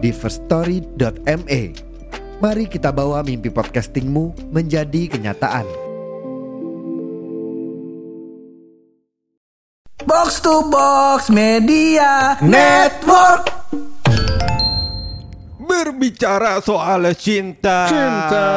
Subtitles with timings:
[0.00, 1.62] di firststory.me.
[2.40, 5.68] Mari kita bawa mimpi podcastingmu menjadi kenyataan.
[10.08, 13.52] Box to Box Media Network.
[15.60, 17.84] Berbicara soal cinta.
[17.86, 18.48] Cinta.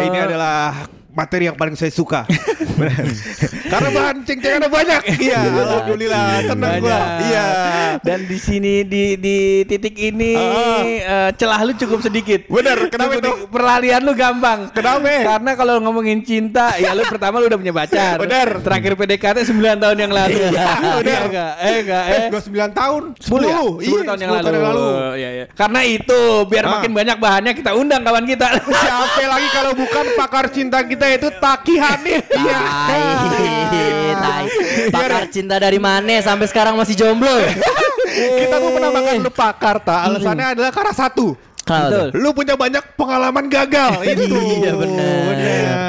[0.00, 2.22] Ini adalah materi yang paling saya suka.
[3.72, 5.02] Karena bahan ceng-cengannya banyak.
[5.18, 6.88] Iya, alhamdulillah senang gua.
[6.94, 7.06] Banyak.
[7.26, 7.46] Iya.
[8.00, 9.36] Dan di sini di di
[9.66, 10.80] titik ini Ah.
[10.86, 12.46] eh, celah lu cukup sedikit.
[12.46, 13.32] Bener, kenapa itu?
[13.50, 14.70] Perlalian lu gampang.
[14.70, 15.10] Kenapa?
[15.10, 18.14] Karena kalau ngomongin cinta, ya lu pertama lu udah punya pacar.
[18.16, 18.62] Bener.
[18.62, 20.38] Terakhir PDKT 9 tahun yang lalu.
[20.38, 20.70] Iya,
[21.02, 21.02] bener.
[21.08, 21.52] Iya enggak?
[21.58, 22.14] Eh enggak eh.
[22.14, 23.02] Eh, gua 9 tahun.
[23.18, 23.56] 10 ya?
[23.58, 23.90] 10.
[23.90, 24.86] 10 tahun yang 10 lalu.
[25.18, 25.44] Iya, iya.
[25.52, 26.70] Karena itu biar Ah.
[26.78, 28.46] makin banyak bahannya kita undang kawan kita.
[28.62, 32.24] Siapa lagi kalau bukan pakar cinta kita itu Taki Hanif.
[32.28, 32.60] Iya.
[32.88, 33.02] Tai,
[34.18, 34.44] tai.
[34.92, 37.32] Pakar cinta dari mana sampai sekarang masih jomblo?
[38.08, 40.04] Kita tuh menamakan lu pakar, ta.
[40.08, 41.36] Alasannya adalah karena satu.
[41.68, 42.16] Betul.
[42.16, 44.32] Lu punya banyak pengalaman gagal itu.
[44.64, 45.87] Iya, benar.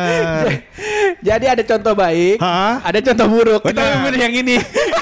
[1.20, 2.80] Jadi ada contoh baik, Hah?
[2.80, 3.62] ada contoh buruk.
[3.68, 4.56] Kita ambil yang ini.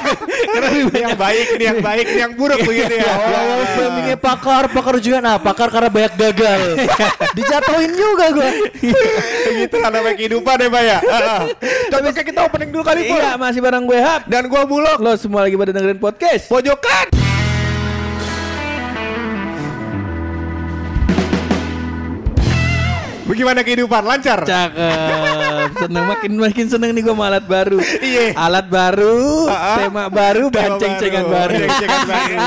[0.53, 3.13] Karena yang baik, ini yang baik, ini yang buruk begitu ya.
[3.37, 6.61] Oh, framingnya pakar, pakar juga nah, pakar karena banyak gagal.
[7.37, 8.49] Dijatuhin juga gua.
[9.49, 10.97] Begitu lah namanya kehidupan ya, Pak ya.
[11.89, 13.17] Contohnya kita opening dulu kali, Pur.
[13.17, 14.21] iya, masih bareng gue Hap.
[14.29, 14.97] Dan gua Bulog.
[15.01, 16.49] Lo semua lagi pada dengerin podcast.
[16.49, 17.26] Pojokan.
[23.37, 24.01] Bagaimana kehidupan?
[24.01, 24.41] Lancar?
[24.49, 25.77] Cakep.
[25.77, 27.77] Seneng makin makin seneng nih gue sama alat baru.
[28.01, 28.33] Iya.
[28.33, 29.77] Alat baru, ah.
[29.77, 31.53] tema baru, Tema banceng-cengan baru.
[31.53, 32.37] Banceng-cengan baru.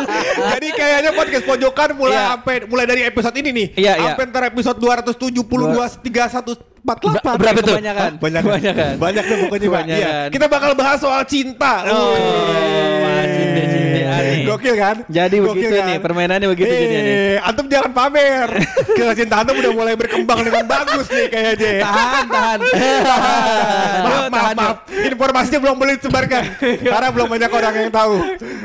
[0.52, 2.24] Jadi kayaknya podcast pojokan mulai Iya.
[2.36, 3.66] sampai mulai dari episode ini nih.
[3.72, 4.12] Iya, iya.
[4.12, 7.24] Sampai ntar episode 272 3148.
[7.24, 7.74] Ber- berapa tuh?
[7.80, 8.10] Kebanyakan.
[8.20, 8.42] Banyak.
[8.44, 8.92] Kebanyakan.
[9.00, 9.80] Banyak deh pokoknya, Pak.
[9.80, 10.04] Kebanyakan.
[10.04, 10.28] Iya.
[10.28, 11.88] Kita bakal bahas soal cinta.
[11.88, 13.93] Oh, Wih.
[14.04, 14.44] Cinta-cintaan nih.
[14.44, 14.96] Gokil kan?
[15.08, 17.16] Jadi Gokil begitu nih, permainannya begitu Eh, jadinya nih.
[17.40, 18.48] Antum jangan pamer.
[18.94, 21.72] Kecintaan antum udah mulai berkembang dengan bagus nih kayaknya.
[21.80, 22.58] Tahan, tahan.
[24.04, 24.76] maaf, Yuk, maaf, tahan, maaf.
[24.88, 26.42] Informasinya belum boleh disebarkan.
[26.80, 28.14] Karena belum banyak orang yang tahu.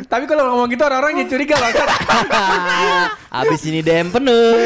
[0.05, 1.69] Tapi kalau ngomong gitu orang-orang jadi curiga loh.
[3.39, 4.57] Abis ini DM penuh.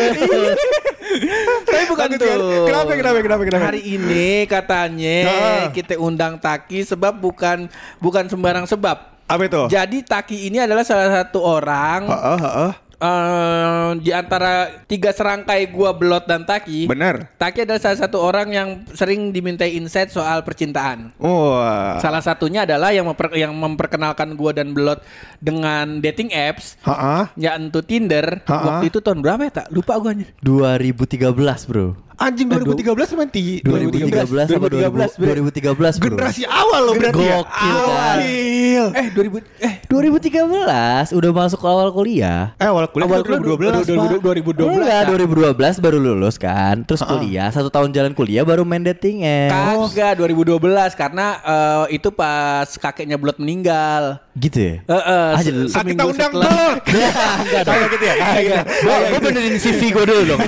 [1.64, 2.38] Tapi bukan Lanjut, kan?
[2.40, 2.66] tuh.
[2.66, 3.64] Kenapa, kenapa, kenapa, kenapa?
[3.70, 5.66] Hari ini katanya Ah.
[5.70, 7.70] kita undang Taki sebab bukan
[8.00, 9.13] bukan sembarang sebab.
[9.34, 9.62] Apa itu?
[9.68, 12.72] Jadi Taki ini adalah salah satu orang Heeh, heeh.
[13.00, 14.54] eh, di antara
[14.86, 16.86] tiga serangkai gua Belot dan Taki.
[16.86, 17.34] Benar.
[17.36, 21.12] Taki adalah salah satu orang yang sering dimintai insight soal percintaan.
[21.18, 21.98] Wah.
[21.98, 25.02] Salah satunya adalah yang memper- yang memperkenalkan gua dan Belot
[25.38, 26.78] dengan dating apps.
[26.86, 27.28] Heeh.
[27.36, 28.80] Ya entu Tinder Ha-ha.
[28.80, 29.68] Waktu itu tahun berapa ya tak?
[29.68, 31.26] Lupa gua anjir 2013,
[31.66, 31.98] Bro.
[32.14, 36.14] Anjing 2013 main ti 2013 apa 2000 2013, Bro.
[36.14, 37.38] Generasi awal loh berarti ya.
[37.42, 38.18] Gokil, kan?
[38.22, 38.86] Gokil.
[38.94, 42.54] Eh 2000 eh 2013 udah masuk awal kuliah.
[42.62, 44.22] Eh awal kuliah Awal kan kuliah 2012 Pak.
[44.22, 45.10] 2012 Enggak, Kak.
[45.58, 46.76] 2012 baru lulus kan.
[46.86, 49.50] Terus kuliah, satu tahun jalan kuliah baru main dating eh.
[49.50, 54.22] Kagak 2012 karena eh, itu pas kakeknya Blood meninggal.
[54.34, 54.76] Gitu ya?
[54.84, 55.28] Heeh.
[55.30, 56.78] Ah, se- jadi- Ah, kita undang Blot.
[56.90, 57.82] Enggak dong.
[57.88, 58.16] Gitu ya.
[58.18, 58.64] Kagak.
[58.84, 60.42] Gue benerin CV gue dulu dong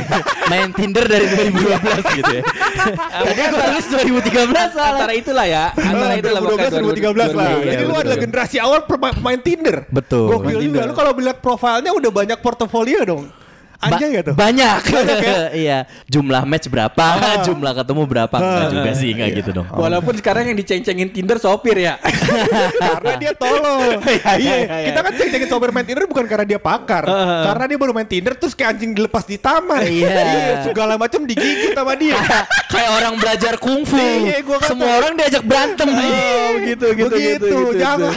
[0.46, 6.12] Main Tinder dari 2012 gitu ya Tadi gue tulis 2013 soalnya Antara itulah ya, antara
[6.12, 7.46] Ah, itulah 2012 2013 lah.
[7.48, 9.78] Iya, Jadi lu adalah generasi awal pema- pemain Tinder.
[9.88, 10.26] Betul.
[10.32, 10.82] Gokil juga.
[10.84, 13.24] Lu kalau lihat profilnya udah banyak portofolio dong.
[13.86, 14.36] Anjay Ba- ya tuh.
[14.36, 14.80] Banyak
[15.64, 17.06] Iya Jumlah match berapa
[17.48, 21.78] Jumlah ketemu berapa Enggak juga sih Enggak gitu dong Walaupun sekarang yang diceng-cengin Tinder sopir
[21.78, 21.96] ya.
[22.86, 24.00] karena dia tolol.
[24.02, 24.86] Iya, iya, Iya, iya.
[24.88, 28.34] kita kan cek-cekin sopir main Tinder bukan karena dia pakar, karena dia baru main Tinder
[28.34, 29.82] terus kayak anjing dilepas di taman.
[29.82, 30.64] Iya.
[30.64, 32.18] segala macam digigit sama dia.
[32.68, 34.70] Kayak orang belajar kungfu Iya, gua kata.
[34.70, 38.12] Semua orang diajak berantem Oh, begitu, gitu, begitu, gitu, gitu, jangan,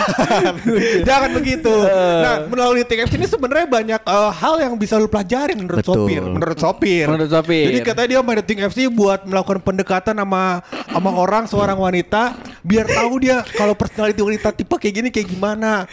[1.05, 1.75] jangan begitu.
[2.19, 6.07] Nah, melalui TKF ini sebenarnya banyak eh, hal yang bisa lu pelajarin menurut Betul.
[6.07, 7.07] sopir, menurut sopir.
[7.11, 7.67] Menurut sopir.
[7.69, 12.85] Jadi katanya dia main dating FC buat melakukan pendekatan sama sama orang seorang wanita biar
[12.85, 15.85] tahu dia kalau personality wanita tipe kayak gini kayak gimana.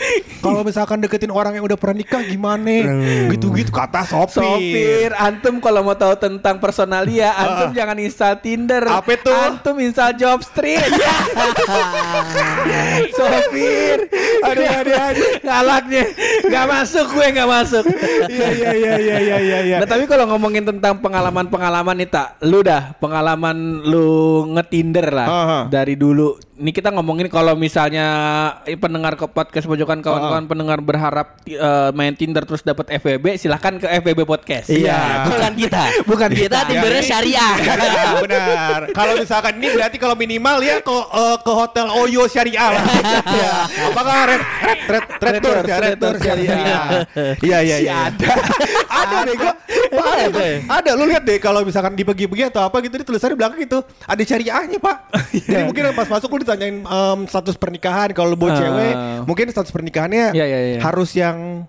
[0.43, 2.85] Kalau misalkan deketin orang yang udah pernah nikah gimana?
[3.31, 4.43] Gitu-gitu kata sopir.
[4.43, 8.83] Sopir, antum kalau mau tahu tentang personalia, antum jangan install Tinder.
[8.85, 9.31] Apa itu?
[9.31, 10.83] Antum install Jobstreet.
[13.15, 14.07] Sopir,
[14.43, 15.29] Aduh, aduh, aduh.
[15.41, 16.03] Galaknya,
[16.45, 17.83] nggak masuk gue nggak masuk.
[18.29, 19.57] Iya iya iya iya iya iya.
[19.61, 19.77] iya.
[19.77, 25.59] Nah tapi kalau ngomongin tentang pengalaman-pengalaman nih tak, lu dah pengalaman lu ngetinder lah Aha.
[25.69, 26.41] dari dulu.
[26.55, 28.07] Ini kita ngomongin kalau misalnya
[28.63, 33.75] eh, pendengar ke podcast pojokan kawan-kawan pendengar berharap eh, main Tinder terus dapat FWB, silahkan
[33.75, 34.71] ke FWB podcast.
[34.71, 35.83] Iya, bukan kita.
[36.09, 36.63] Bukan kita.
[36.63, 36.69] kita.
[36.71, 37.55] Tindernya syariah.
[37.95, 38.81] Ya, benar.
[38.91, 42.85] Kalau misalkan ini berarti kalau minimal ya ke eh, ke hotel Oyo Syariah lah.
[43.39, 43.53] ya.
[43.91, 47.05] Apakah red red red red tour ya, red tour Syariah.
[47.43, 47.93] Iya iya iya.
[48.09, 48.31] ada.
[49.05, 49.53] Ada deh gua.
[49.95, 53.33] Pak, ada, ada lu lihat deh kalau misalkan di pergi-pergi atau apa gitu di tulisannya
[53.33, 54.97] di belakang gitu ada syariahnya pak
[55.47, 58.57] jadi mungkin pas masuk lu ditanyain em, status pernikahan kalau lu bawa Ah.
[58.57, 58.93] cewek
[59.23, 60.79] mungkin status pernikahannya Iya, iya, iya.
[60.79, 61.63] harus yang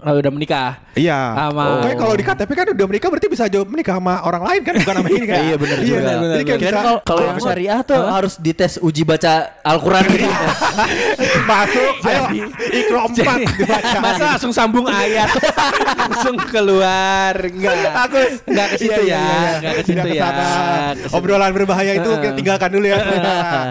[0.00, 0.70] Oh, udah menikah.
[0.92, 1.18] Iya.
[1.38, 4.60] Sama- Kayak kalau di KTP kan udah menikah berarti bisa jauh menikah sama orang lain
[4.60, 5.38] kan bukan sama ini kan?
[5.46, 6.00] Iya benar Iya, juga.
[6.00, 6.18] benar.
[6.30, 10.26] Jadi kayak Kirain bisa kalau kalau yang syariah tuh harus dites uji baca Al-Qur'an gitu.
[11.50, 12.22] masuk, ayo
[12.70, 13.98] ikro empat dibaca.
[14.00, 15.28] Masa langsung sambung ayat
[16.00, 19.52] langsung keluar enggak Aku enggak ke situ Iya, iya, ya iya, iya.
[19.58, 21.08] enggak ke situ Tidak ya.
[21.10, 22.98] Obrolan berbahaya itu kita tinggalkan dulu ya.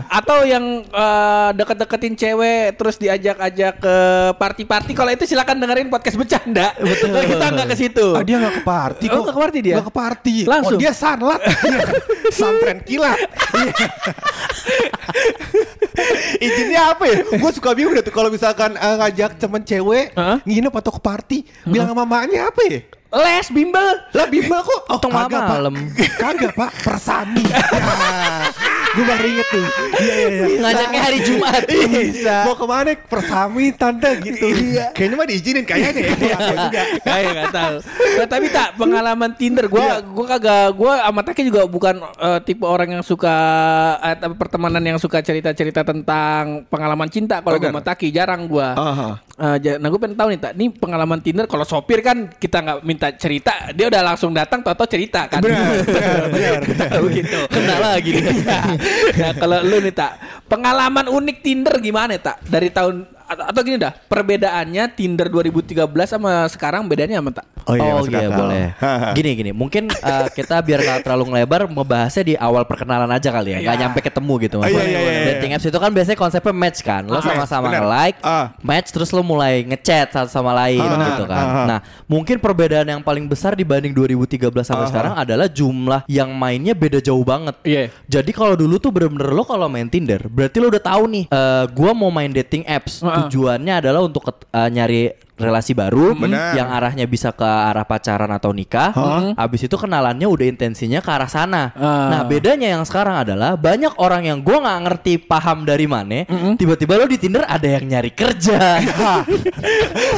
[0.05, 3.95] atau yang eh, deket-deketin cewek terus diajak-ajak ke
[4.35, 8.55] party-party kalau itu silakan dengerin podcast bercanda betul kita nggak ke situ Ah, dia gak
[8.59, 9.15] ke party kok.
[9.15, 9.73] Oh, nggak ke party dia?
[9.79, 10.35] Nggak ke party.
[10.43, 10.75] Langsung?
[10.75, 11.39] Oh, dia sanlat.
[11.69, 11.79] Iya.
[12.29, 13.19] Santren kilat.
[13.55, 13.73] Iya.
[16.45, 17.17] Izinnya apa ya?
[17.25, 20.39] Gue suka bingung deh tuh kalau misalkan eh, ngajak temen cewek Hah?
[20.43, 22.79] nginep atau ke party, bilang sama mamanya apa ya?
[23.09, 24.81] les bimbel Lah bimbel kok?
[24.85, 25.49] Oh, Tengah kagak, Pak.
[25.49, 25.73] malam.
[26.21, 27.41] Kagak pak, persami.
[28.89, 29.65] gue baru inget tuh.
[29.99, 30.45] Iya iya iya.
[30.59, 31.61] Ngajaknya hari Jumat.
[31.67, 32.35] Bisa.
[32.43, 32.89] Mau ke mana?
[32.97, 34.45] Persami tante gitu.
[34.49, 34.85] Iya.
[34.91, 36.37] Kayaknya mah diizinin kayaknya ya.
[36.57, 36.81] Juga.
[36.99, 37.75] Kayak nggak tahu.
[38.09, 39.71] Nah, tapi tak pengalaman Tinder Iya.
[39.71, 43.35] gua gua kagak gua sama Taki juga bukan eh, tipe orang yang suka
[43.99, 48.73] eh, tapi pertemanan yang suka cerita-cerita tentang pengalaman cinta kalau gua sama Taki jarang gua.
[48.73, 49.09] Aha.
[49.39, 52.59] Eh, ja- nah gue pengen tahu nih tak, ini pengalaman Tinder kalau sopir kan kita
[52.59, 55.39] nggak minta cerita, dia udah langsung datang, tau cerita kan?
[55.39, 56.89] Benar, benar, benar, benar.
[57.07, 57.39] Begitu.
[57.47, 58.35] Kena lagi nih.
[59.19, 60.11] nah kalau lu nih tak,
[60.47, 62.41] pengalaman unik Tinder gimana tak?
[62.47, 67.45] Dari tahun atau, atau gini dah, perbedaannya Tinder 2013 sama sekarang bedanya apa tak?
[67.63, 68.65] Oh Oh, masuk iya boleh.
[69.17, 73.53] Gini gini, mungkin eh, kita biar nggak terlalu ngelebar membahasnya di awal perkenalan aja kali
[73.53, 73.81] ya, nggak Iya.
[73.85, 74.57] nyampe ketemu gitu.
[74.57, 77.69] Oh, iya, iya, iya, Dating apps itu kan biasanya konsepnya match kan, lo Ah, sama-sama
[77.69, 77.85] benar.
[77.85, 78.45] nge-like, Ah.
[78.59, 81.37] match terus lo mulai ngechat satu sama lain Ah, gitu kan.
[81.37, 81.65] ah, ah.
[81.67, 86.73] Nah, mungkin perbedaan yang paling besar dibanding 2013 sampai Ah, sekarang adalah jumlah yang mainnya
[86.73, 87.53] beda jauh banget.
[87.61, 87.93] Iya.
[88.09, 91.65] Jadi kalau dulu tuh bener-bener lo kalau main Tinder, berarti lo udah tahu nih, eh
[91.69, 93.03] gua mau main dating apps.
[93.03, 93.18] Ah.
[93.25, 95.01] Tujuannya adalah untuk eh, nyari
[95.39, 96.51] relasi baru Benar.
[96.51, 98.91] yang arahnya bisa ke arah pacaran atau nikah.
[99.39, 101.71] Habis itu kenalannya udah intensinya ke arah sana.
[101.79, 102.11] Ah.
[102.11, 106.27] Nah, bedanya yang sekarang adalah banyak orang yang gua nggak ngerti paham dari mana,
[106.59, 108.83] tiba-tiba lo di Tinder ada yang nyari kerja.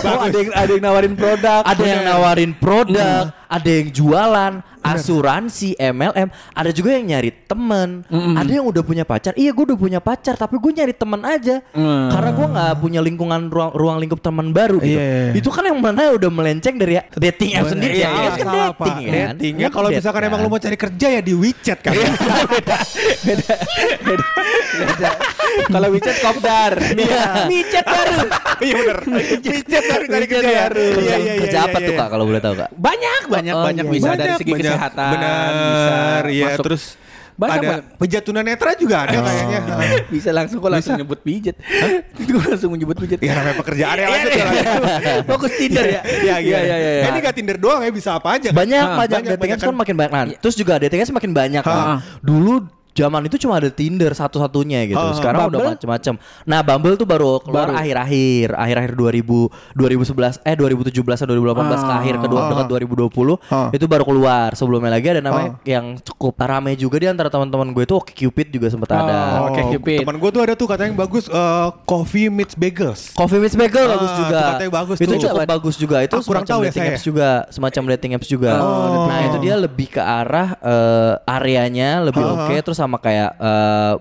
[0.01, 5.75] Oh, ada yang ada yang nawarin produk, ada yang nawarin produk, ada yang jualan, asuransi,
[5.75, 9.35] MLM, ada juga yang nyari temen, ada yang udah punya pacar.
[9.35, 12.07] Iya, gue udah punya pacar, tapi gue nyari temen aja, Mm.
[12.09, 14.95] karena gue nggak punya lingkungan ruang, ruang lingkup teman baru gitu.
[14.95, 15.35] Iya.
[15.35, 17.93] Itu kan yang mana udah melenceng dari dating app sendiri.
[17.99, 18.87] Iya, Dating apps kan salah, dating Pak.
[18.87, 19.35] kan.
[19.35, 19.53] Dating.
[19.59, 20.45] Ya kalau misalkan emang kan.
[20.47, 21.93] lu mau cari kerja ya di WeChat kan.
[25.67, 26.73] Kalau WeChat kopdar.
[26.95, 27.47] Iya.
[27.47, 28.17] WeChat baru.
[28.61, 28.97] Iya bener.
[29.41, 30.61] WeChat baru cari kerja ya.
[30.69, 30.85] baru.
[30.95, 31.33] Iya iya iya.
[31.43, 31.99] Kerja apa iya, tuh iya.
[31.99, 32.69] kak kalau boleh tahu kak?
[32.75, 33.91] Banyak, banyak, Oh, banyak iya.
[33.91, 34.63] bisa dari Banyak, segi banyak.
[34.67, 35.11] kesehatan.
[35.11, 35.95] Benar, bisa
[36.29, 36.83] iya masuk- terus
[37.31, 37.97] Banyak, ada banyak.
[37.97, 39.59] pijat tunanetra juga ada kayaknya.
[40.13, 41.55] bisa langsung kok langsung nyebut pijet.
[42.13, 43.17] Itu langsung menyebut pijet.
[43.17, 44.45] Ya namanya pekerjaan ya lanjut ya.
[45.25, 46.01] Fokus Tinder ya.
[46.05, 46.91] Iya iya iya iya.
[47.01, 47.05] iya.
[47.09, 48.53] Ini gak Tinder doang ya bisa apa aja.
[48.53, 48.61] kan?
[48.61, 50.11] Banyak, banyak, banyak, dating banyak apps kan makin banyak.
[50.13, 51.77] Nah, terus juga dating apps makin banyak kan.
[51.81, 51.99] Ah.
[52.21, 52.53] Dulu
[52.91, 54.97] zaman itu cuma ada Tinder satu-satunya gitu.
[54.97, 55.73] Ah, Sekarang udah Bumble?
[55.73, 56.15] macem-macem.
[56.43, 61.97] Nah, Bumble tuh baru keluar akhir-akhir, akhir-akhir 2000 2011 eh 2017 atau 2018 ke Ah.
[61.97, 62.47] akhir kedua Ah.
[62.51, 63.71] dekat 2020 Ah.
[63.71, 64.51] itu baru keluar.
[64.53, 68.51] Sebelumnya lagi ada namanya yang cukup rame juga di antara teman-teman gue itu Oke Cupid
[68.51, 69.19] juga sempat ada.
[69.39, 70.03] Oh, Oke, Cupid.
[70.03, 73.01] Temen gue tuh ada tuh katanya yang bagus eh, Coffee Meets Bagels.
[73.13, 74.39] Coffee Meets Bagel Ah, bagus itu juga.
[74.51, 75.21] katanya bagus itu tuh.
[75.23, 75.97] cukup bagus juga.
[76.01, 76.91] Itu Ah, kurang semacam tahu ya dating saya.
[76.91, 78.51] apps juga, semacam dating apps juga.
[78.57, 79.07] Oh.
[79.07, 83.37] Nah, itu dia lebih ke arah eh, areanya lebih Ah, oke terus sama kayak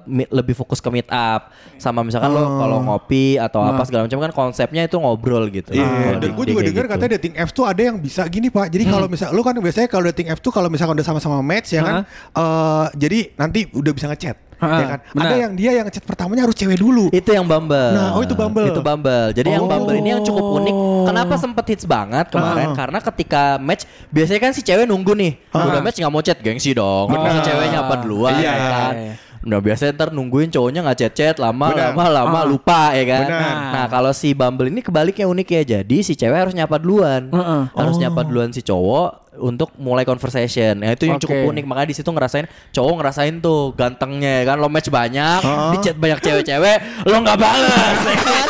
[0.06, 1.52] mi- lebih fokus ke meet up.
[1.76, 5.72] Sama misalkan lo kalau ngopi atau apa segala macam kan konsepnya itu ngobrol gitu.
[5.72, 6.92] Iya, Kalau dan gue juga dengar gitu.
[6.92, 8.68] katanya dating apps tuh ada yang bisa gini pak.
[8.68, 11.72] Jadi kalau misal lu kan biasanya kalau dating apps tuh kalau misalkan udah sama-sama match
[11.72, 11.94] ya kan,
[12.32, 14.36] eh jadi nanti udah bisa ngechat.
[14.60, 15.00] Ya kan?
[15.10, 15.24] benar.
[15.24, 17.08] Ada yang dia yang chat pertamanya harus cewek dulu.
[17.10, 17.96] Itu yang Bumble.
[17.96, 18.68] Nah, oh itu Bumble.
[18.68, 19.32] Itu Bumble.
[19.32, 19.68] Jadi yang Oh.
[19.68, 20.74] Bumble ini yang cukup unik.
[21.08, 22.68] Kenapa sempet hits banget kemarin?
[22.70, 22.76] Ah.
[22.76, 25.32] Karena ketika match biasanya kan si cewek nunggu nih.
[25.50, 25.64] Ah.
[25.64, 27.08] Udah match nggak mau chat gengsi dong.
[27.08, 27.40] Benar.
[27.40, 28.92] Si ceweknya apa duluan Iya, ya iya, kan.
[28.94, 29.14] iya.
[29.40, 31.96] Nah biasanya ntar nungguin cowoknya nggak chat-chat lama Benar.
[31.96, 32.44] lama lama Ah.
[32.44, 33.24] lupa ya kan.
[33.24, 33.54] Benar.
[33.72, 35.62] Nah kalau si Bumble ini kebaliknya unik ya.
[35.80, 37.32] Jadi si cewek harus nyapa duluan.
[37.32, 37.62] Heeh.
[37.72, 38.00] Harus Oh.
[38.00, 40.78] nyapa duluan si cowok untuk mulai conversation.
[40.78, 41.50] Ya itu yang cukup Oke.
[41.50, 45.72] unik makanya di situ ngerasain cowok ngerasain tuh gantengnya ya kan lo match banyak, Ah.
[45.72, 47.96] di chat banyak cewek-cewek, lo nggak balas.
[48.04, 48.46] ya kan?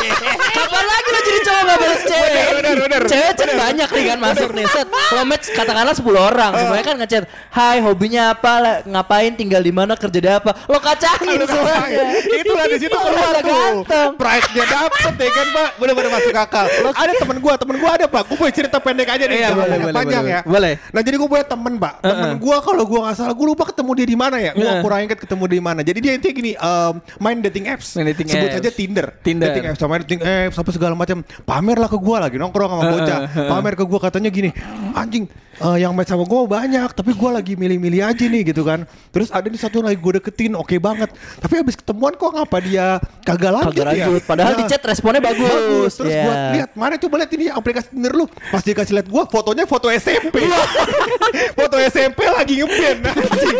[0.51, 2.31] Kapan lagi lo jadi cowok nggak balas cewek?
[2.61, 3.01] bener, bener.
[3.09, 4.87] Cewek chat banyak nih kan masuk nih set.
[4.89, 8.83] Lo match katakanlah 10 orang, semuanya kan ngechat, "Hai, hobinya apa?
[8.85, 9.31] Ngapain?
[9.35, 9.93] Tinggal di mana?
[9.95, 12.05] Kerja di apa?" Lo kacangin semuanya.
[12.27, 14.15] Itulah di situ keluar tuh.
[14.17, 15.69] Pride-nya dapet ya kan, Pak.
[15.79, 16.65] Bener-bener masuk akal.
[16.91, 18.23] Ada temen gua, temen gua ada, Pak.
[18.29, 19.37] Gue punya cerita pendek aja nih.
[19.41, 20.41] Iya, boleh, boleh, panjang boleh, ya.
[20.45, 20.73] boleh.
[20.91, 21.93] Nah, jadi gue punya temen, Pak.
[22.03, 24.51] Temen gua kalau gua nggak salah, gue lupa ketemu dia di mana ya.
[24.53, 24.79] Heeh.
[24.81, 25.79] kurang ingat ketemu dia di mana.
[25.85, 26.51] Jadi dia intinya gini,
[27.19, 27.97] main dating apps.
[27.97, 29.07] Sebut aja Tinder.
[29.21, 29.47] Tinder.
[29.51, 31.21] Dating apps, sama dating apps, apa segala macam.
[31.51, 33.19] Pamer lah ke gua lagi nongkrong sama bocah.
[33.51, 34.55] Pamer ke gua katanya gini,
[34.93, 35.27] anjing,
[35.59, 38.87] eh, yang match sama gua banyak, tapi gua lagi milih-milih aja nih gitu kan.
[39.11, 41.11] Terus ada nih satu lagi gue deketin, oke banget.
[41.11, 44.07] Tapi habis ketemuan kok ngapa dia kagak lanjut Kagak ya?
[44.07, 44.21] lanjut.
[44.23, 45.91] Padahal Nah, di chat responnya bagus.
[45.91, 46.23] Terus Iya.
[46.23, 48.25] gua lihat mana coba lihat ini aplikasi Tinder lu.
[48.47, 50.47] Pas dikasih lihat gua fotonya foto SMP.
[51.59, 52.99] foto SMP lagi ngeband.
[53.11, 53.57] anjing.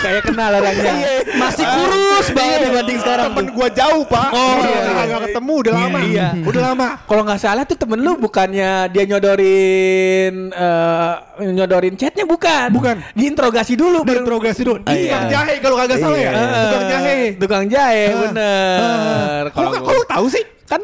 [0.00, 0.92] Saya kenal orangnya.
[1.34, 3.26] Masih kurus banget dibanding sekarang.
[3.30, 4.28] Temen gua jauh, Pak.
[4.30, 4.92] Oh, iya, iya.
[4.96, 5.98] kagak ketemu udah lama.
[6.04, 6.26] Iya.
[6.42, 6.86] Udah lama.
[7.02, 11.12] Kalau nggak salah tuh temen lu bukannya dia nyodorin eh,
[11.50, 12.68] nyodorin chatnya bukan?
[12.70, 12.96] Bukan.
[13.14, 14.04] Diinterogasi dulu.
[14.04, 14.78] Diinterogasi dulu.
[14.84, 15.04] Ah, Ini iya.
[15.08, 16.30] tukang jahe kalau kagak salah ya.
[16.30, 17.18] Eh, Tukang jahe.
[17.36, 18.18] Tukang jahe, Ah.
[18.22, 19.42] bener.
[19.50, 20.44] Kalau kok lu tahu sih?
[20.70, 20.78] kan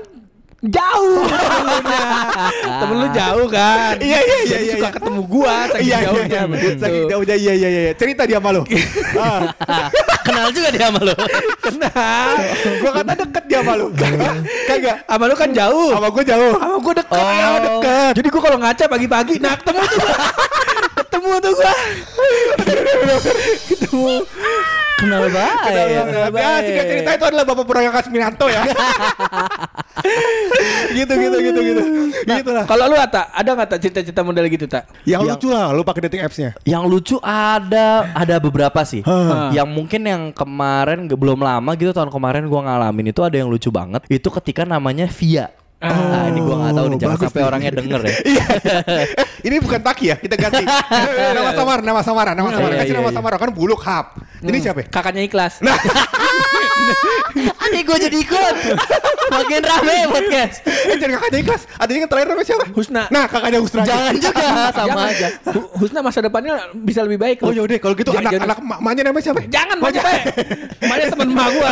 [0.65, 1.21] jauh.
[2.65, 3.95] Temen lu jauh kan?
[4.01, 4.97] Iya, iya, iya, Jadi iya, suka iya.
[4.97, 6.43] ketemu gua saking Iya, iya, jauhnya iya.
[6.49, 6.81] begitu.
[6.81, 7.93] Saking jauhnya iya iya iya.
[7.93, 8.63] Cerita dia sama lu.
[9.17, 9.89] Ah,
[10.23, 11.15] Kenal juga dia sama lo.
[11.63, 12.31] Kenal.
[12.83, 13.87] Gua kata deket dia sama lu.
[14.69, 14.97] Kagak.
[15.07, 15.91] Sama lu kan jauh.
[15.93, 16.53] Sama gua jauh.
[16.57, 17.21] Sama gua deket.
[17.21, 17.33] Oh.
[17.33, 18.13] Ya, deket.
[18.23, 20.01] Jadi gua kalau ngaca pagi-pagi, nah ketemu tuh.
[21.17, 21.73] Ketemu tuh gua.
[23.73, 24.15] ketemu.
[24.97, 25.73] Kenal banget.
[26.33, 28.65] Ya, singkat cerita itu adalah Bapak Puranga Kasminanto ya.
[30.97, 31.83] gitu gitu gitu gitu.
[32.25, 32.65] gitu lah.
[32.65, 34.89] Kalau lu Ata, ada nggak tak cerita-cerita model gitu tak?
[35.05, 36.51] Yang, Yang- lucu lah lu pakai dating apps-nya.
[36.65, 39.05] Yang lucu ada ada beberapa sih.
[39.53, 43.69] Yang mungkin yang kemarin belum lama gitu tahun kemarin gua ngalamin itu ada yang lucu
[43.69, 44.05] banget.
[44.09, 45.53] Itu ketika namanya Via.
[45.77, 48.15] Nah ini gua nggak tahu nih jangan sampai orangnya denger ya.
[48.25, 48.47] Iya.
[49.47, 50.65] ini bukan Taki ya, kita ganti.
[51.37, 52.75] nama samar, nama samaran, nama Iya, samaran.
[52.81, 54.07] Kasih iya, nama samaran kan buluk hap.
[54.41, 54.79] Ini siapa?
[54.83, 54.87] ya?
[54.89, 55.61] Kakaknya ikhlas.
[55.61, 55.77] Nah,
[57.67, 58.55] Adik gua jadi ikut.
[59.27, 60.63] Makin rame podcast.
[60.65, 61.63] eh, jangan kakaknya ikhlas.
[61.77, 62.65] Adanya yang terakhir namanya siapa?
[62.73, 63.03] Husna.
[63.11, 63.83] Nah, kakaknya Husna.
[63.85, 65.29] Jangan juga sama aja.
[65.51, 67.37] Hu- Husna masa depannya bisa lebih baik.
[67.43, 69.41] Oh yaudah kalau gitu anak-anak maknya namanya siapa?
[69.47, 70.01] Jangan baik.
[70.81, 71.71] Mana teman emak gua.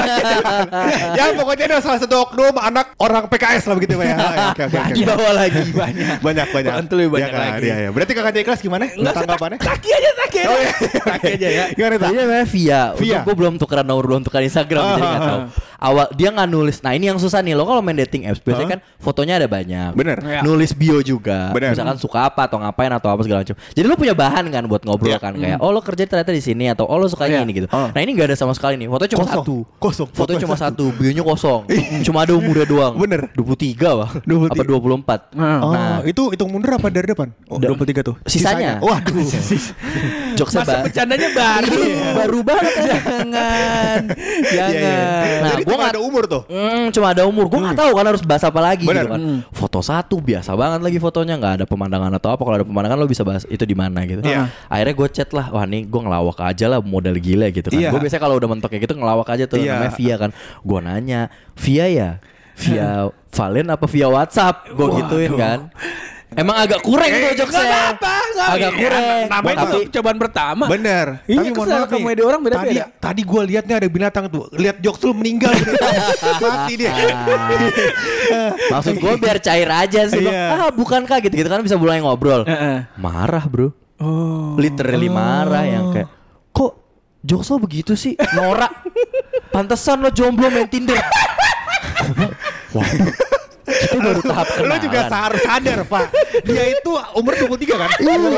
[1.15, 4.17] ya pokoknya ada salah satu oknum anak orang PKS lah begitu Ya.
[4.51, 4.93] Oke oke oke.
[4.93, 6.17] Di bawah lagi banyak.
[6.19, 6.73] Banyak banyak.
[6.75, 7.47] Bantu lebih banyak Iya kan?
[7.55, 7.65] lagi.
[7.65, 7.91] Iya iya.
[7.95, 8.85] Berarti kakaknya ikhlas gimana?
[8.91, 9.59] Enggak Tanggapannya?
[9.63, 10.49] Taki aja, taki aja.
[10.51, 10.73] Oh, iya.
[11.15, 11.65] Taki aja ya.
[11.73, 12.09] Gimana tak?
[12.11, 12.83] Jadi namanya Via.
[12.99, 13.19] Via.
[13.23, 15.29] Gue belum tukeran nomor, belum tukeran Instagram, Ah, jadi ah, nggak ah.
[15.31, 15.41] tahu.
[15.85, 16.81] Awal dia nggak nulis.
[16.81, 17.53] Nah ini yang susah nih.
[17.53, 18.73] Lo kalau main dating apps biasanya Ah.
[18.73, 19.93] kan fotonya ada banyak.
[19.93, 20.17] Bener.
[20.19, 20.41] Ya.
[20.41, 21.53] Nulis bio juga.
[21.53, 21.71] Bener.
[21.71, 23.53] Misalkan suka apa atau ngapain atau apa segala macam.
[23.53, 25.21] Jadi lo punya bahan kan buat ngobrol Iya.
[25.21, 27.45] kan kayak oh lo kerja ternyata di sini atau oh lo sukanya Iya.
[27.45, 27.69] ini gitu.
[27.69, 27.93] Ah.
[27.93, 28.89] Nah ini nggak ada sama sekali nih.
[28.89, 29.37] Fotonya cuma Kosong.
[29.39, 29.57] satu.
[29.77, 30.09] Kosong.
[30.09, 30.85] Fotonya Fotonya cuma satu.
[30.87, 30.97] satu.
[30.97, 31.61] Bionya kosong.
[32.03, 32.95] cuma ada umurnya doang.
[32.97, 33.21] Bener.
[33.31, 34.09] 23 wah.
[34.23, 34.51] 23.
[34.51, 35.21] Apa 24.
[35.61, 37.29] Oh, Nah itu hitung mundur apa dari depan?
[37.47, 38.17] Oh, Da- 23 tuh.
[38.25, 38.81] Sisanya.
[38.81, 39.21] Waduh.
[40.39, 41.77] jokesnya Masa bercandanya baru.
[42.17, 42.73] baru banget.
[42.81, 44.01] Jangan.
[44.15, 44.81] Iya, iya.
[44.81, 45.41] Jangan.
[45.45, 46.43] Nah, Jadi gua cuma nggak- ada umur tuh.
[46.47, 47.45] Hmm, cuma ada umur.
[47.47, 49.03] Gue nggak tahu kan harus bahas apa lagi Bener.
[49.03, 49.21] gitu kan.
[49.51, 52.41] Foto satu biasa banget lagi fotonya nggak ada pemandangan atau apa.
[52.41, 54.21] Kalau ada pemandangan lo bisa bahas itu di mana gitu.
[54.21, 54.47] Iya.
[54.67, 55.51] Akhirnya gue chat lah.
[55.51, 57.77] Wah nih gue ngelawak aja lah model gila gitu kan.
[57.77, 57.91] Iya.
[57.91, 59.75] Gue biasanya kalau udah mentok kayak gitu ngelawak aja tuh Iya.
[59.75, 60.31] namanya Via kan.
[60.61, 61.21] Gue nanya
[61.55, 62.11] Via ya.
[62.55, 64.71] Via Valen apa via WhatsApp?
[64.71, 65.75] Gue gituin kan.
[66.33, 67.63] Emang agak kurang Eh, tuh jokesnya.
[67.63, 68.69] Agak apa-apa.
[68.75, 69.03] kurang.
[69.31, 70.65] Namanya Tapi juga cobaan pertama.
[70.67, 71.07] Bener.
[71.25, 72.71] Iya, Tapi mohon maaf komedi orang beda-beda.
[72.91, 74.51] Tadi, tadi gue lihat nih ada binatang tuh.
[74.51, 75.55] Lihat jokes lu meninggal.
[75.55, 75.71] gitu.
[76.43, 76.91] Mati dia.
[78.69, 80.25] Maksud gue biar cair aja sih.
[80.25, 80.45] Iya.
[80.51, 82.43] Ah bukankah gitu gitu kan bisa mulai ngobrol.
[82.43, 82.83] Heeh.
[82.97, 83.71] Marah bro.
[83.95, 84.59] Oh.
[84.59, 86.11] literally marah yang kayak
[86.51, 86.75] kok
[87.23, 88.75] jokes lo begitu sih norak
[89.49, 90.99] pantesan lo jomblo main Tinder
[92.75, 93.07] waduh
[93.65, 94.79] itu baru tahap kenalan.
[94.79, 96.07] juga harus sadar Pak.
[96.43, 97.91] Dia itu umur 23 kan?
[97.97, 98.31] Iya, Umur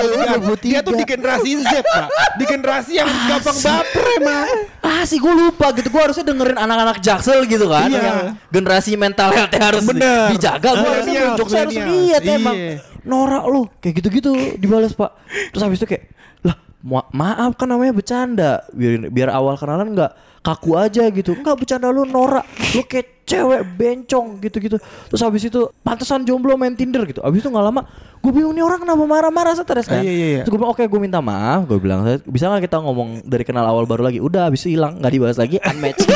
[0.55, 0.63] 23.
[0.63, 2.07] Dia tuh di generasi Z Pak.
[2.35, 4.47] Di generasi yang gampang baper emang.
[4.81, 5.89] Ah sih gue lupa gitu.
[5.89, 8.01] Gue harusnya dengerin anak-anak jaksel gitu kan Iya.
[8.01, 8.19] yang
[8.49, 10.31] generasi mental health harus Bener.
[10.31, 10.71] dijaga.
[10.73, 12.35] Gue harusnya jokes harus lihat Iya.
[12.37, 12.57] emang.
[13.03, 15.15] Norak lo kayak gitu-gitu dibalas pak.
[15.51, 16.11] Terus habis itu kayak
[16.43, 18.63] lah Ma- maaf kan namanya bercanda.
[18.71, 20.11] Biar biar awal kenalan nggak
[20.47, 21.35] kaku aja gitu.
[21.35, 22.47] Nggak bercanda lu norak.
[22.79, 24.79] Lu kayak cewek bencong gitu-gitu.
[24.79, 27.19] Terus habis itu pantesan jomblo main Tinder gitu.
[27.27, 27.83] Habis itu nggak lama
[28.23, 30.03] gue bingung nih orang kenapa marah-marah stres kan?
[30.03, 30.41] Iya, iya, iya.
[30.43, 31.67] terus gue bilang oke gue minta maaf.
[31.67, 34.23] Gue bilang bisa nggak kita ngomong dari kenal awal baru lagi?
[34.23, 36.07] Udah habis itu hilang nggak dibahas lagi unmatch.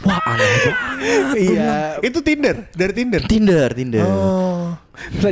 [0.00, 0.74] Wah aneh banget.
[1.36, 1.74] Iya.
[2.00, 3.20] Itu Tinder, dari Tinder.
[3.28, 4.06] Tinder Tinder.
[4.06, 4.72] Oh.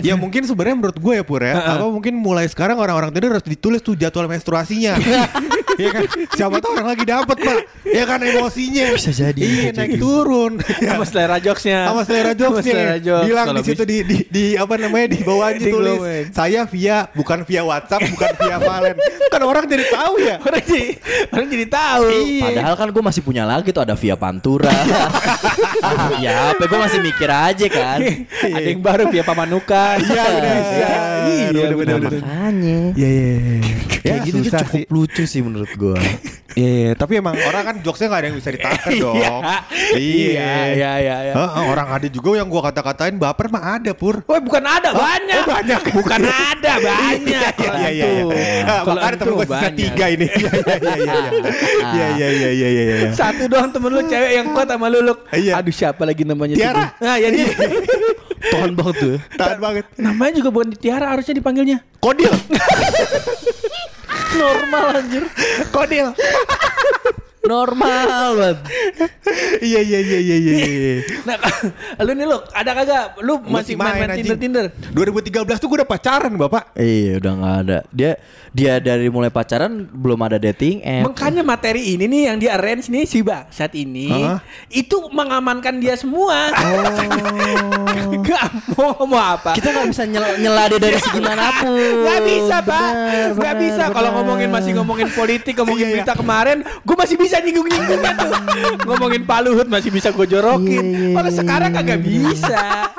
[0.01, 3.45] Ya mungkin sebenarnya menurut gue ya Pur ya, apa mungkin mulai sekarang orang-orang Tinder harus
[3.45, 4.97] ditulis tuh jadwal menstruasinya.
[5.79, 6.03] Iya kan?
[6.35, 7.59] Siapa tahu orang lagi dapet pak.
[7.87, 8.85] Ya kan emosinya.
[8.99, 10.03] Bisa jadi, Iya naik jadi.
[10.03, 10.53] turun.
[10.61, 11.87] Sama selera jokesnya.
[11.87, 12.75] Sama selera jokesnya.
[12.75, 13.27] selera jokes.
[13.31, 16.01] Bilang Kalau di situ di, di, di apa namanya di bawahnya tulis
[16.35, 18.97] saya via bukan via WhatsApp bukan via Valen.
[19.31, 20.37] Kan orang jadi tahu ya.
[20.47, 20.89] orang jadi
[21.31, 22.05] orang jadi tahu.
[22.11, 22.43] Iya.
[22.43, 24.75] Padahal kan gue masih punya lagi tuh ada via Pantura.
[26.25, 27.99] ya, apa gue masih mikir aja kan.
[28.43, 29.97] Ada yang baru via Pamanukan.
[30.03, 30.89] Iya Bisa.
[31.29, 31.99] Iya Iya, benar.
[32.03, 32.79] Makanya.
[32.97, 33.77] Iya iya iya.
[34.09, 35.99] Ya gitu tuh susah cukup lucu sih menurut gue.
[36.59, 39.15] Iya, iya, tapi emang orang kan jokesnya gak ada yang bisa ditahan dong.
[39.95, 39.95] Iya,
[40.75, 41.35] iya, iya, iya.
[41.39, 44.27] Heeh, orang ada juga yang gua kata-katain baper mah ada pur.
[44.27, 45.39] Woi bukan ada banyak.
[45.39, 45.81] oh, banyak.
[45.95, 47.53] Bukan ada banyak.
[47.63, 48.25] Iya iya iya.
[48.83, 49.07] Kalau iya.
[49.07, 50.27] Makanya temen gue sisa tiga ini.
[50.27, 51.31] Iya iya iya iya.
[51.79, 52.83] Iya iya iya iya iya.
[53.07, 53.11] iya.
[53.15, 55.15] Satu doang temen lu cewek yang kuat sama lu.
[55.31, 55.53] Iya.
[55.63, 56.59] Aduh siapa lagi namanya?
[56.59, 56.91] Tiara.
[56.99, 57.55] Nah ya dia.
[58.51, 59.17] Tahan banget tuh.
[59.39, 59.85] Tahan banget.
[59.95, 61.79] Namanya juga bukan Tiara harusnya dipanggilnya.
[62.03, 62.35] Kodil.
[64.37, 65.25] Normal anjir.
[65.73, 66.13] Kodil.
[67.49, 68.59] Normal banget.
[69.59, 70.55] Iya iya iya iya iya.
[70.69, 70.95] iya.
[71.25, 71.37] Nah,
[72.05, 73.05] lu nih Luk, ada kagak?
[73.25, 74.37] Lu masih main-main anjing.
[74.37, 74.67] Tinder-Tinder?
[74.93, 76.77] 2013 tuh gue udah pacaran bapak.
[76.77, 77.79] Iya udah nggak ada.
[77.89, 78.13] Dia
[78.53, 81.05] dia dari mulai pacaran belum ada dating app.
[81.09, 84.41] Makanya materi ini nih yang di arrange nih si Bang saat ini Hah?
[84.73, 86.49] itu mengamankan dia semua.
[88.29, 88.45] Gak
[88.77, 89.57] mau mau apa?
[89.57, 91.73] Kita nggak bisa nyel nyela dia dari segi mana pun.
[92.05, 93.85] Gak bisa pak, Benar, gak bisa.
[93.89, 95.95] Kalau ngomongin masih ngomongin politik, ngomongin Iya, iya.
[96.03, 98.33] berita kemarin, gue masih bisa nyinggung nyinggung tuh.
[98.89, 101.13] ngomongin Pak Luhut masih bisa gue jorokin.
[101.13, 102.91] Kalau sekarang kagak bisa.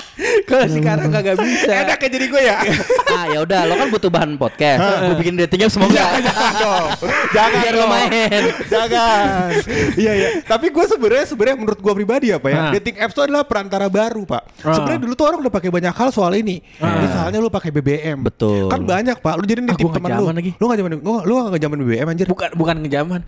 [0.43, 1.71] Kalau sekarang kagak bisa.
[1.85, 2.57] Enak ya jadi gue ya.
[3.15, 4.79] ah ya udah lo kan butuh bahan podcast.
[4.79, 5.95] Gue bikin dating app semoga.
[6.19, 6.85] Jangan dong.
[7.31, 7.89] Jangan Biar dong.
[7.89, 8.41] main.
[8.65, 9.49] Jangan.
[9.95, 10.29] Iya iya.
[10.43, 12.71] Tapi gue sebenarnya sebenarnya menurut gue pribadi apa ya, Ah.
[12.75, 14.43] dating apps itu adalah perantara baru pak.
[14.59, 16.59] Sebenarnya dulu tuh orang udah pakai banyak hal soal ini.
[16.77, 18.19] Misalnya lu pakai BBM.
[18.21, 18.67] Betul.
[18.67, 19.33] Kan banyak pak.
[19.39, 20.27] Lu jadi nitip teman lu.
[20.29, 20.51] lagi.
[20.59, 22.27] Lu nggak zaman lu nggak zaman BBM anjir.
[22.27, 23.21] Bukan bukan ngejaman.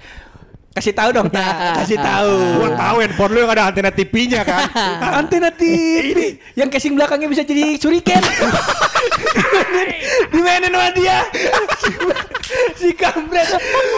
[0.72, 1.84] Kasih tahu dong, Ta.
[1.84, 2.32] kasih tahu.
[2.64, 4.72] Gua tahu handphone lu yang ada antena TV-nya kan.
[5.20, 8.24] Antena TV yang casing belakangnya bisa jadi suriken.
[10.32, 11.28] Dimainin sama dia.
[12.80, 13.52] si kampret.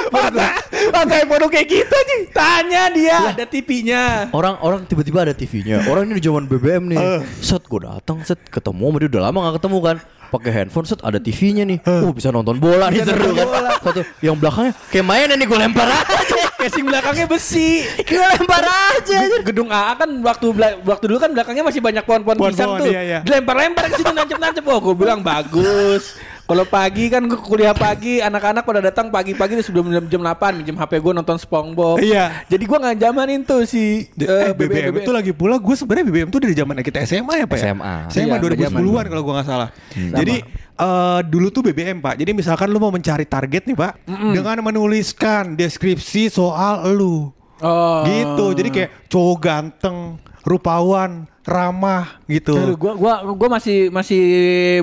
[0.10, 0.58] Masa
[0.90, 2.16] masa handphone kayak gitu aja.
[2.34, 4.34] Tanya dia, ada TV-nya.
[4.34, 5.86] Orang orang tiba-tiba ada TV-nya.
[5.86, 6.98] Orang ini di zaman BBM nih.
[6.98, 7.22] Eh.
[7.38, 9.98] Set gue datang, set ketemu sama dia udah lama gak ketemu kan.
[10.34, 11.78] Pakai handphone set ada TV-nya nih.
[11.86, 13.46] Oh bisa nonton bola nih seru kan.
[13.86, 16.18] Satu yang belakangnya kayak mainan nih gue lempar aja.
[16.64, 17.86] Casing belakangnya besi.
[18.02, 19.20] Gue lempar aja.
[19.46, 20.46] Gedung AA kan waktu
[20.82, 22.90] waktu dulu kan belakangnya masih banyak pohon-pohon Pohon-pohon, pisang tuh.
[22.90, 23.20] iya, iya.
[23.22, 24.64] Dilempar-lempar ke situ nancep-nancep.
[24.66, 26.18] Oh, gue bilang bagus.
[26.44, 30.60] Kalau pagi kan gue kuliah pagi, anak-anak pada datang pagi-pagi tuh sebelum jam, jam 8
[30.60, 32.04] minjem HP gue nonton SpongeBob.
[32.04, 32.44] Iya.
[32.52, 36.28] Jadi gue nggak zamanin tuh si Eh, eh, BBM, itu lagi pula gue sebenarnya BBM
[36.28, 37.64] tuh dari zaman kita SMA ya pak ya?
[37.72, 37.96] SMA.
[38.12, 39.70] SMA Iya, 2010-an kalau gue nggak salah.
[39.96, 40.36] Jadi
[40.76, 42.20] eh, dulu tuh BBM pak.
[42.20, 47.32] Jadi misalkan lu mau mencari target nih pak, dengan menuliskan deskripsi soal lu,
[47.64, 48.04] Oh.
[48.04, 48.52] gitu.
[48.52, 52.56] Jadi kayak cowok ganteng, rupawan, ramah gitu.
[52.56, 54.22] Aduh, gua gua gua masih masih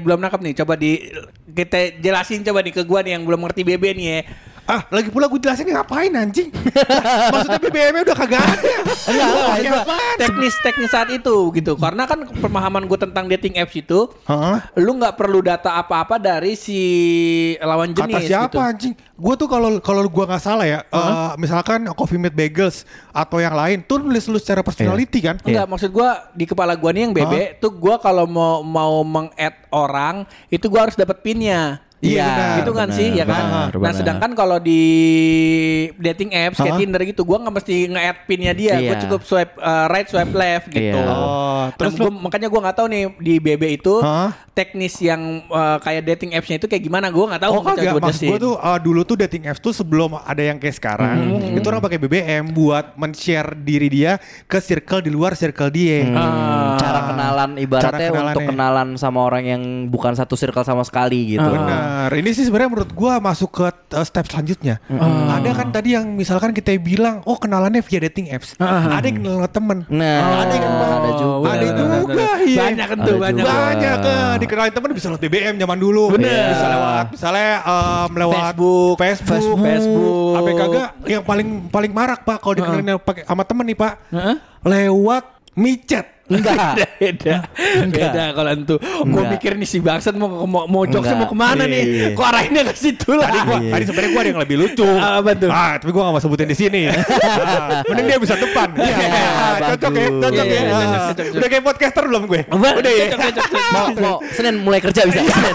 [0.00, 0.56] belum nangkap nih.
[0.56, 0.98] Coba di
[1.52, 4.20] kita jelasin coba nih ke gua nih yang belum ngerti BB nih ya.
[4.70, 6.54] Ah, lagi pula gue jelasin ngapain anjing?
[7.34, 8.74] Maksudnya BBM-nya udah kagak ada.
[9.10, 9.30] Enggak,
[9.66, 11.74] enggak, teknis teknis saat itu gitu.
[11.74, 14.56] Karena kan pemahaman gue tentang dating apps itu, Heeh.
[14.78, 16.78] lu nggak perlu data apa-apa dari si
[17.58, 18.58] lawan Kata jenis siapa gitu.
[18.62, 18.94] anjing?
[19.18, 23.58] Gue tuh kalau kalau gua nggak salah ya, eh, misalkan Coffee Mate Bagels atau yang
[23.58, 25.36] lain tuh nulis lu secara personality kan?
[25.42, 29.66] Enggak, maksud gua di kepala gua nih yang BB tuh gua kalau mau mau meng-add
[29.74, 31.82] orang, itu gua harus dapat pinnya.
[32.00, 33.44] Iya, benar, gitu kan benar, sih, ya kan.
[33.44, 33.92] benar, nah, benar.
[33.92, 34.82] sedangkan kalau di
[35.96, 36.80] dating apps kayak?
[36.80, 39.02] Tinder gitu, gua nggak mesti nge-add pinnya dia, gua Iya.
[39.04, 40.96] cukup swipe uh, right, swipe left gitu.
[40.96, 41.04] Iya.
[41.06, 44.00] Oh, Terus makanya gua nggak tahu nih di BB itu
[44.50, 47.52] teknis yang uh, kayak dating apps-nya itu kayak gimana, gua nggak tahu.
[47.52, 48.28] Oh kagak, gua jelasin.
[48.30, 51.16] gue tuh uh, dulu tuh dating apps tuh sebelum ada yang kayak sekarang
[51.52, 56.76] Itu orang pakai BBM buat men-share diri dia ke circle di luar circle dia Ah.
[56.76, 58.28] Cara kenalan ibaratnya Cara kenalannya.
[58.30, 61.44] untuk kenalan sama orang yang bukan satu circle sama sekali gitu.
[61.44, 61.89] Benar.
[61.90, 62.10] Benar.
[62.14, 64.78] Ini sih sebenarnya menurut gua masuk ke uh, step selanjutnya.
[65.30, 68.54] Ada kan tadi yang misalkan kita bilang, oh kenalannya via dating apps.
[68.58, 69.78] Ada yang kenal temen.
[69.90, 70.90] Nah, ada yang kenal.
[70.90, 71.48] ada juga.
[71.50, 72.06] Ada Benar, benar, juga.
[72.14, 72.36] benar.
[72.46, 72.60] iya.
[72.60, 73.44] Banyak kan tuh, Ada banyak.
[73.44, 76.04] Banyak kan dikenalin temen bisa lewat BBM zaman dulu.
[76.14, 76.46] Bener.
[76.54, 78.94] Bisa lewat misalnya em, lewat Facebook.
[78.96, 80.34] Facebook, Facebook.
[80.38, 83.92] Apa kagak yang paling paling marak Pak kalau dikenalin pakai sama temen nih Pak.
[84.14, 84.36] Heeh.
[84.62, 85.24] Lewat
[85.56, 86.06] micet.
[86.30, 86.56] Enggak.
[86.70, 87.36] beda beda
[87.90, 89.30] beda kalau itu gue Enggak.
[89.30, 92.06] mikir nih si Bangsat mau mau, mau jokesnya mau ke mana Iya, nih iya.
[92.14, 94.86] kok arahinnya ke situ lah Tadi gua, tadi sebenarnya gua ada yang lebih lucu.
[95.18, 95.50] Apa tuh?
[95.50, 96.80] Ah, tapi gua gak mau sebutin di sini.
[97.40, 98.68] Ah, Mending dia bisa depan.
[98.76, 100.62] Iya, ah, cocok ya, cocok Iya, ya.
[100.62, 101.12] iya, Ah.
[101.32, 102.40] Udah kayak podcaster belum gue?
[102.46, 103.06] Udah ya.
[103.72, 105.20] mau mau Senin mulai kerja bisa.
[105.20, 105.54] Senin.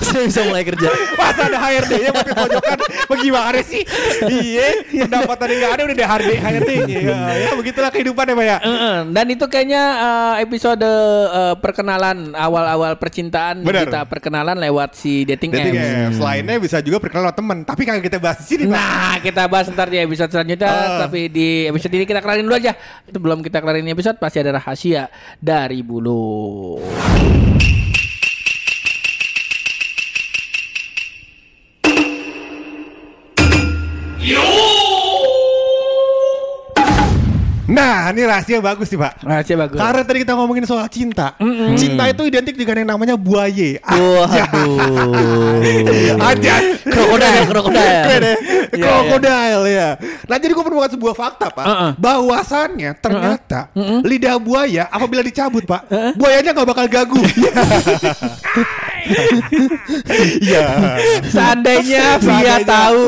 [0.00, 0.88] Senin bisa mulai kerja.
[1.14, 3.82] Masa ada HRD-nya pakai pojokan bagaimana sih?
[4.24, 6.98] Iya, pendapatan yang gak ada udah ada HRD HRD-nya.
[7.00, 8.56] Ya, ya begitulah kehidupan ya, Pak ya.
[8.60, 13.86] Heeh, Dan itu kayaknya eh, episode eh, perkenalan awal-awal percintaan Benar.
[13.86, 16.16] kita perkenalan lewat si dating, Dating apps.
[16.16, 16.18] apps.
[16.20, 18.76] Lainnya bisa juga perkenalan temen, tapi kagak kita bahas di sini, Pak.
[18.76, 20.70] Nah, kita bahas ntar di episode selanjutnya.
[20.70, 20.98] Ah.
[21.06, 22.72] Tapi di episode ini kita kelarin dulu aja.
[23.04, 26.80] Itu belum kita kelarin episode pasti ada rahasia dari bulu.
[37.64, 39.24] Nah, ini rahasia bagus sih, Pak.
[39.24, 39.80] Rahasia bagus.
[39.80, 41.32] Karena tadi kita ngomongin soal cinta.
[41.80, 43.80] Cinta itu identik dengan yang namanya buaye.
[43.80, 44.76] Waduh.
[46.20, 46.54] Aja.
[46.92, 47.80] Krokodil, krokodil.
[47.80, 48.34] Keren ya?
[48.74, 49.88] Iya, Krokodil ya.
[50.28, 51.64] Nah jadi gue menemukan sebuah fakta pak.
[51.64, 51.90] Uh-uh.
[51.96, 53.72] Bahwasannya ternyata
[54.04, 55.88] lidah buaya apabila dicabut pak.
[56.14, 57.22] Buayanya nggak bakal gagu.
[60.40, 60.96] Iya.
[61.28, 62.64] Seandainya Seandainya.
[62.64, 63.02] tahu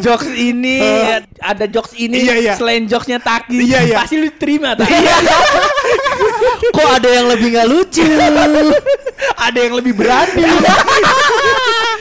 [0.00, 0.80] jokes ini
[1.44, 2.54] ada jokes ini Iya, iya.
[2.56, 3.96] selain jokesnya Taki Iya, iya.
[4.00, 4.88] pasti lu terima tak?
[6.76, 8.00] Kok ada yang lebih nggak lucu?
[9.46, 10.42] ada yang lebih berani